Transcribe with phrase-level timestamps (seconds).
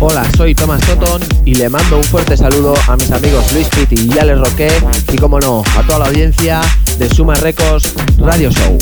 [0.00, 4.08] Hola, soy Tomás Sotón y le mando un fuerte saludo a mis amigos Luis Pitti
[4.08, 4.68] y Alex Roque
[5.12, 6.60] y, como no, a toda la audiencia
[6.98, 8.78] de Suma Records Radio Show.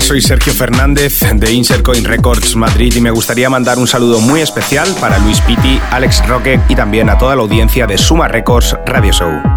[0.00, 4.88] Soy Sergio Fernández de Insercoin Records Madrid y me gustaría mandar un saludo muy especial
[5.00, 9.12] para Luis Pitti, Alex Roque y también a toda la audiencia de Suma Records Radio
[9.12, 9.55] Show.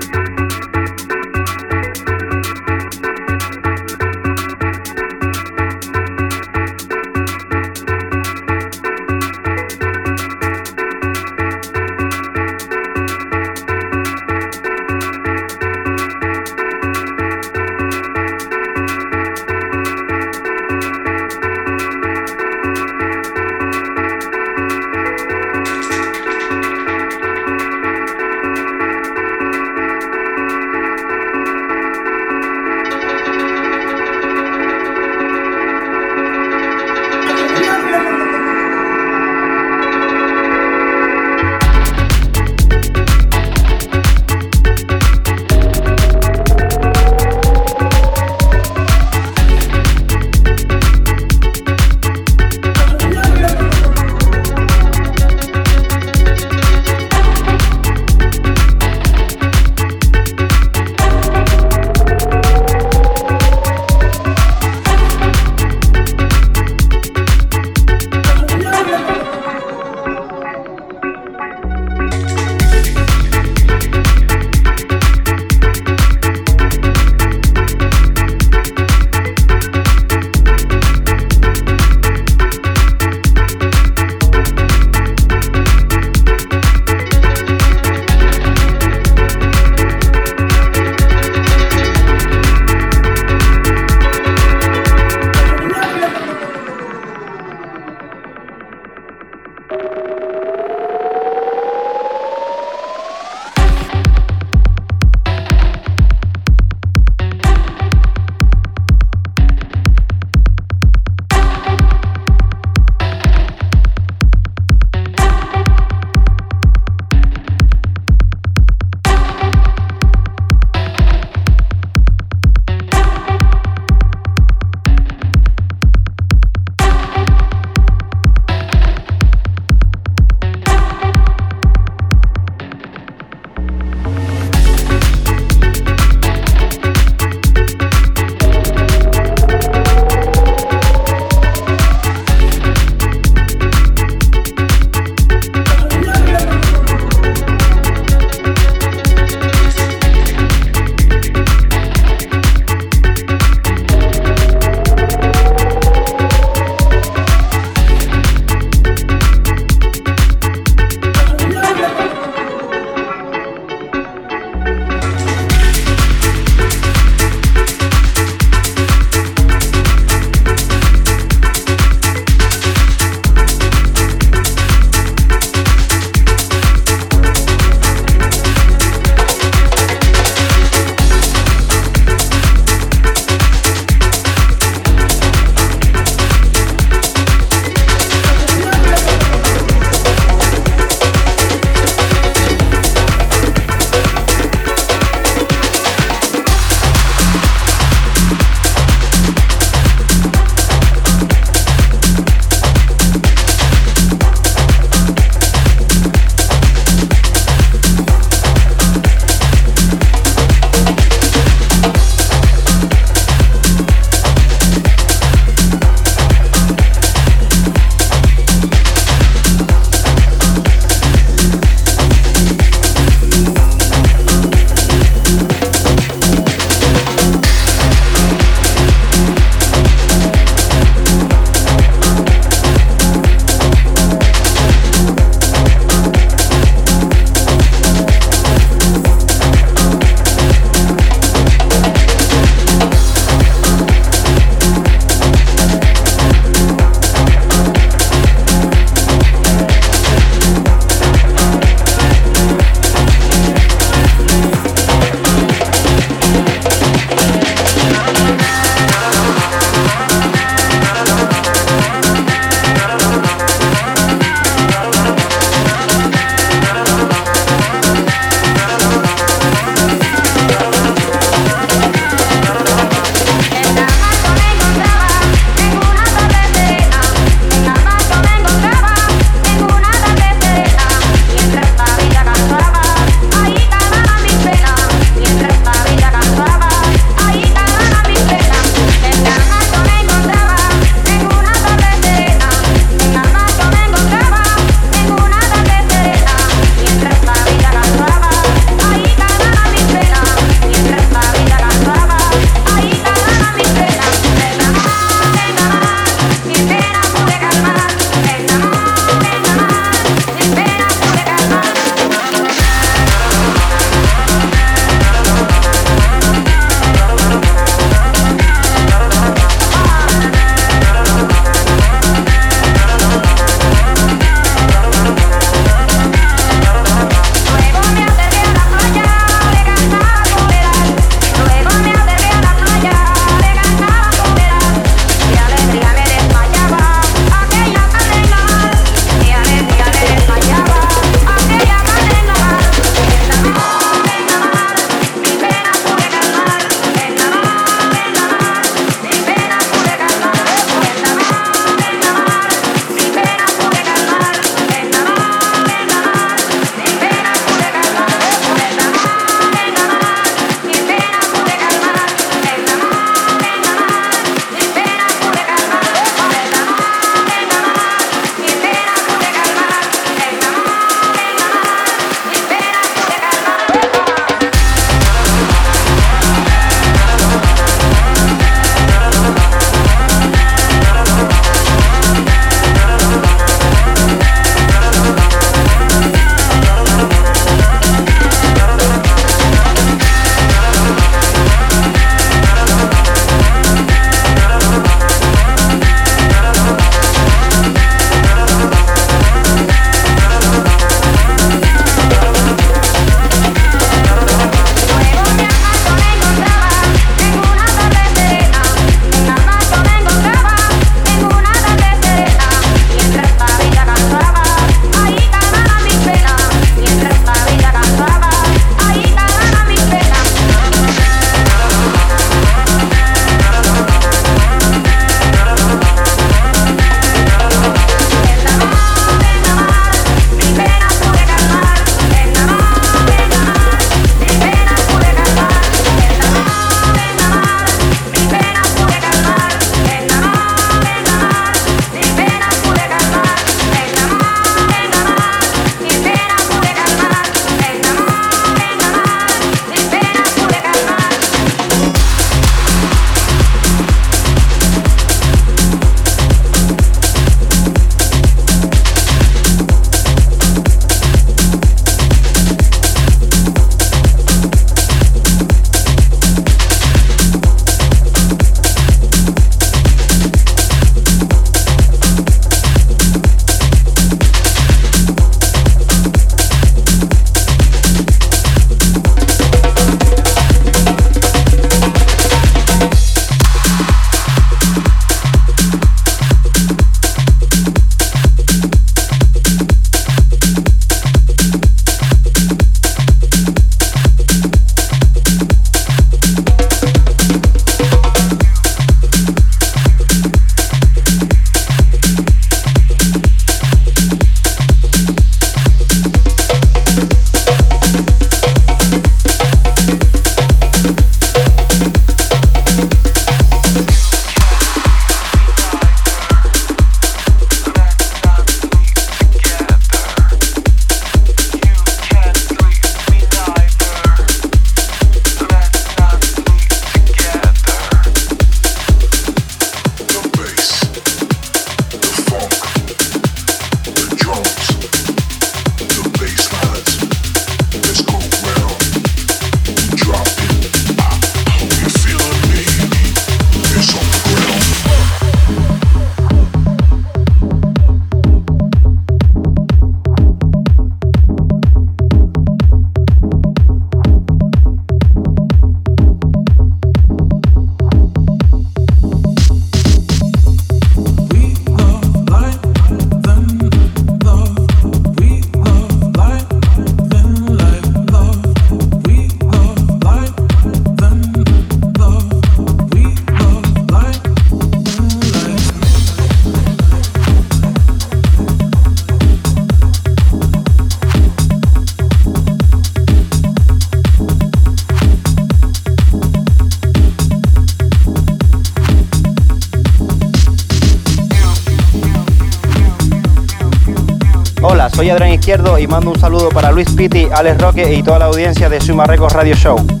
[595.01, 598.25] Soy Adrián Izquierdo y mando un saludo para Luis Pitti, Alex Roque y toda la
[598.25, 600.00] audiencia de Suma Radio Show.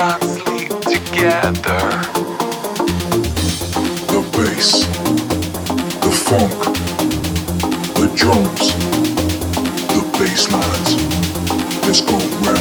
[0.00, 1.82] cannot sleep together.
[4.08, 4.86] The bass,
[6.00, 6.58] the funk,
[7.96, 8.72] the drums,
[9.92, 10.90] the bass lines.
[11.86, 12.16] Let's go
[12.50, 12.59] round.